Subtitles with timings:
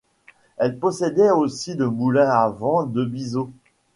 [0.57, 3.51] Elle possédait aussi le moulin à vent de Bizeau.